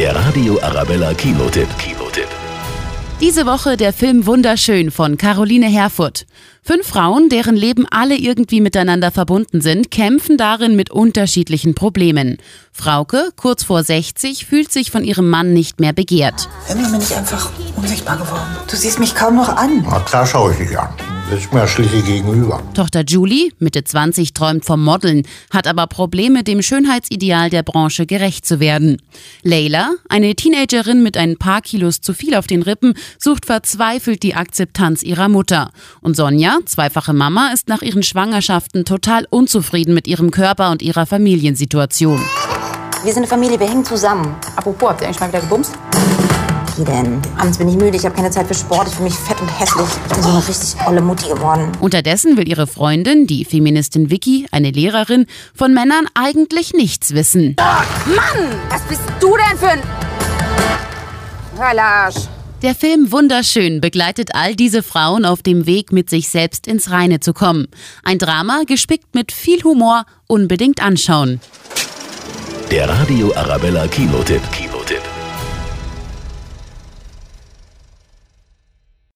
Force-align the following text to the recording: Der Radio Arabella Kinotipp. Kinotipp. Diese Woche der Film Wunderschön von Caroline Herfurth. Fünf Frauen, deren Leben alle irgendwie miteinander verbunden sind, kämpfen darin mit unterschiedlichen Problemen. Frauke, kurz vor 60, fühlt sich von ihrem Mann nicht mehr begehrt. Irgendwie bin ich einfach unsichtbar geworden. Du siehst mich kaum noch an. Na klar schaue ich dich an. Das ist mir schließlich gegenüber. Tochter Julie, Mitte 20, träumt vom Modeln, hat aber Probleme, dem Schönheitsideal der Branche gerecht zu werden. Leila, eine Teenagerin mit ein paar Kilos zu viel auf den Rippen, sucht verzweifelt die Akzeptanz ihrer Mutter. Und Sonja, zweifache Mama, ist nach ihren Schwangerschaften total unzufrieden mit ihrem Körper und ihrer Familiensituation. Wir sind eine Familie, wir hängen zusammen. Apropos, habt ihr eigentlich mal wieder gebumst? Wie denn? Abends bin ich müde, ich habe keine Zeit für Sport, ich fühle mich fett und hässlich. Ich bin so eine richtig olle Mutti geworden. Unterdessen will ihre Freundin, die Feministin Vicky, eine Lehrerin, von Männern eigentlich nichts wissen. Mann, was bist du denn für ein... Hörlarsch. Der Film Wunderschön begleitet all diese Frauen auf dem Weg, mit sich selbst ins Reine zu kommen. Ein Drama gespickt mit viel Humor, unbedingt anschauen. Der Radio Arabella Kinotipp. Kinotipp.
Der 0.00 0.16
Radio 0.16 0.58
Arabella 0.62 1.12
Kinotipp. 1.12 1.68
Kinotipp. 1.76 2.26
Diese 3.20 3.44
Woche 3.44 3.76
der 3.76 3.92
Film 3.92 4.24
Wunderschön 4.24 4.90
von 4.90 5.18
Caroline 5.18 5.66
Herfurth. 5.66 6.24
Fünf 6.62 6.86
Frauen, 6.86 7.28
deren 7.28 7.54
Leben 7.54 7.84
alle 7.90 8.16
irgendwie 8.16 8.62
miteinander 8.62 9.10
verbunden 9.10 9.60
sind, 9.60 9.90
kämpfen 9.90 10.38
darin 10.38 10.74
mit 10.74 10.90
unterschiedlichen 10.90 11.74
Problemen. 11.74 12.38
Frauke, 12.72 13.28
kurz 13.36 13.62
vor 13.62 13.84
60, 13.84 14.46
fühlt 14.46 14.72
sich 14.72 14.90
von 14.90 15.04
ihrem 15.04 15.28
Mann 15.28 15.52
nicht 15.52 15.80
mehr 15.80 15.92
begehrt. 15.92 16.48
Irgendwie 16.66 16.92
bin 16.92 17.02
ich 17.02 17.14
einfach 17.14 17.50
unsichtbar 17.76 18.16
geworden. 18.16 18.56
Du 18.70 18.76
siehst 18.76 19.00
mich 19.00 19.14
kaum 19.14 19.36
noch 19.36 19.54
an. 19.54 19.84
Na 19.86 20.00
klar 20.00 20.26
schaue 20.26 20.52
ich 20.52 20.66
dich 20.66 20.78
an. 20.78 20.88
Das 21.30 21.38
ist 21.38 21.52
mir 21.52 21.68
schließlich 21.68 22.04
gegenüber. 22.04 22.60
Tochter 22.74 23.04
Julie, 23.06 23.52
Mitte 23.60 23.84
20, 23.84 24.34
träumt 24.34 24.64
vom 24.64 24.82
Modeln, 24.82 25.22
hat 25.52 25.68
aber 25.68 25.86
Probleme, 25.86 26.42
dem 26.42 26.60
Schönheitsideal 26.60 27.50
der 27.50 27.62
Branche 27.62 28.04
gerecht 28.04 28.44
zu 28.44 28.58
werden. 28.58 29.00
Leila, 29.44 29.92
eine 30.08 30.34
Teenagerin 30.34 31.04
mit 31.04 31.16
ein 31.16 31.36
paar 31.36 31.60
Kilos 31.60 32.00
zu 32.00 32.14
viel 32.14 32.34
auf 32.34 32.48
den 32.48 32.62
Rippen, 32.62 32.94
sucht 33.16 33.46
verzweifelt 33.46 34.24
die 34.24 34.34
Akzeptanz 34.34 35.04
ihrer 35.04 35.28
Mutter. 35.28 35.70
Und 36.00 36.16
Sonja, 36.16 36.58
zweifache 36.64 37.12
Mama, 37.12 37.52
ist 37.54 37.68
nach 37.68 37.82
ihren 37.82 38.02
Schwangerschaften 38.02 38.84
total 38.84 39.24
unzufrieden 39.30 39.94
mit 39.94 40.08
ihrem 40.08 40.32
Körper 40.32 40.72
und 40.72 40.82
ihrer 40.82 41.06
Familiensituation. 41.06 42.20
Wir 43.04 43.12
sind 43.12 43.22
eine 43.22 43.28
Familie, 43.28 43.60
wir 43.60 43.68
hängen 43.68 43.84
zusammen. 43.84 44.34
Apropos, 44.56 44.90
habt 44.90 45.00
ihr 45.02 45.06
eigentlich 45.06 45.20
mal 45.20 45.28
wieder 45.28 45.40
gebumst? 45.40 45.74
Wie 46.80 46.84
denn? 46.84 47.20
Abends 47.36 47.58
bin 47.58 47.68
ich 47.68 47.76
müde, 47.76 47.94
ich 47.94 48.06
habe 48.06 48.14
keine 48.14 48.30
Zeit 48.30 48.46
für 48.46 48.54
Sport, 48.54 48.88
ich 48.88 48.94
fühle 48.94 49.10
mich 49.10 49.18
fett 49.18 49.38
und 49.38 49.48
hässlich. 49.48 49.86
Ich 50.08 50.14
bin 50.14 50.22
so 50.22 50.30
eine 50.30 50.48
richtig 50.48 50.86
olle 50.86 51.02
Mutti 51.02 51.28
geworden. 51.28 51.70
Unterdessen 51.78 52.38
will 52.38 52.48
ihre 52.48 52.66
Freundin, 52.66 53.26
die 53.26 53.44
Feministin 53.44 54.08
Vicky, 54.08 54.46
eine 54.50 54.70
Lehrerin, 54.70 55.26
von 55.54 55.74
Männern 55.74 56.06
eigentlich 56.14 56.72
nichts 56.72 57.12
wissen. 57.12 57.54
Mann, 57.58 58.48
was 58.70 58.80
bist 58.84 59.02
du 59.20 59.36
denn 59.36 59.58
für 59.58 59.68
ein... 59.68 59.82
Hörlarsch. 61.58 62.28
Der 62.62 62.74
Film 62.74 63.12
Wunderschön 63.12 63.82
begleitet 63.82 64.30
all 64.32 64.56
diese 64.56 64.82
Frauen 64.82 65.26
auf 65.26 65.42
dem 65.42 65.66
Weg, 65.66 65.92
mit 65.92 66.08
sich 66.08 66.30
selbst 66.30 66.66
ins 66.66 66.90
Reine 66.90 67.20
zu 67.20 67.34
kommen. 67.34 67.68
Ein 68.04 68.18
Drama 68.18 68.62
gespickt 68.66 69.14
mit 69.14 69.32
viel 69.32 69.62
Humor, 69.64 70.06
unbedingt 70.28 70.82
anschauen. 70.82 71.40
Der 72.70 72.88
Radio 72.88 73.34
Arabella 73.36 73.86
Kinotipp. 73.86 74.40
Kinotipp. 74.50 74.69